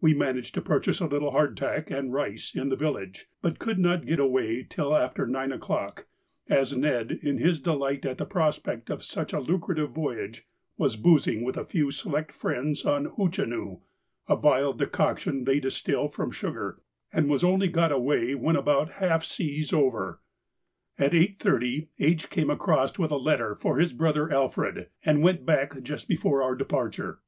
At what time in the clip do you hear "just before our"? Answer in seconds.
25.82-26.56